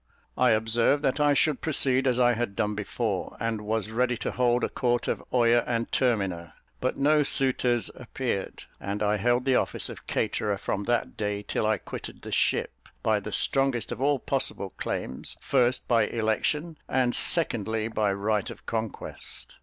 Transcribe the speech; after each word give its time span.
I 0.35 0.49
observed 0.49 1.03
that 1.03 1.19
I 1.19 1.35
should 1.35 1.61
proceed 1.61 2.07
as 2.07 2.19
I 2.19 2.33
had 2.33 2.55
done 2.55 2.73
before, 2.73 3.37
and 3.39 3.61
was 3.61 3.91
ready 3.91 4.17
to 4.17 4.31
hold 4.31 4.63
a 4.63 4.69
court 4.69 5.07
of 5.07 5.23
Oyer 5.31 5.63
and 5.67 5.91
Terminer; 5.91 6.53
but 6.79 6.97
no 6.97 7.21
suitors 7.21 7.91
appeared, 7.93 8.63
and 8.79 9.03
I 9.03 9.17
held 9.17 9.45
the 9.45 9.53
office 9.57 9.89
of 9.89 10.07
caterer 10.07 10.57
from 10.57 10.85
that 10.85 11.17
day 11.17 11.43
till 11.43 11.67
I 11.67 11.77
quitted 11.77 12.23
the 12.23 12.31
ship, 12.31 12.89
by 13.03 13.19
the 13.19 13.31
strongest 13.31 13.91
of 13.91 14.01
all 14.01 14.17
possible 14.17 14.71
claims 14.71 15.37
first, 15.39 15.87
by 15.87 16.07
election; 16.07 16.79
and, 16.89 17.13
secondly, 17.15 17.87
by 17.87 18.11
right 18.11 18.49
of 18.49 18.65
conquest. 18.65 19.53